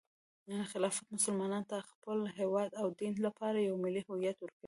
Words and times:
خلافت 0.71 1.05
مسلمانانو 1.15 1.69
ته 1.71 1.75
د 1.81 1.87
خپل 1.91 2.19
هیواد 2.39 2.69
او 2.81 2.87
دین 2.99 3.13
لپاره 3.25 3.57
یو 3.59 3.75
ملي 3.85 4.01
هویت 4.07 4.37
ورکوي. 4.39 4.59